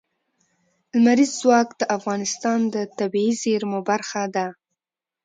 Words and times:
لمریز 0.95 1.31
ځواک 1.41 1.69
د 1.79 1.81
افغانستان 1.97 2.59
د 2.73 2.75
طبیعي 2.97 3.33
زیرمو 3.41 3.79
برخه 3.89 4.23
ده. 4.35 4.47